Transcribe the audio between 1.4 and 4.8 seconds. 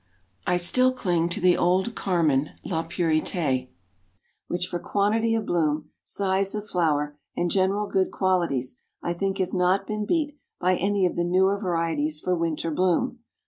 old carmine La Purite, which for